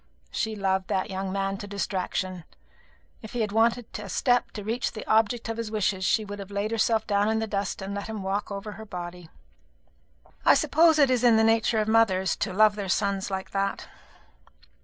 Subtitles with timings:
[0.31, 2.43] She loved that young man to distraction.
[3.21, 6.39] If he had wanted a step to reach the object of his wishes, she would
[6.39, 9.29] have laid herself down in the dust and let him walk over her body.
[10.43, 13.87] I suppose it is in the nature of mothers to love their sons like that.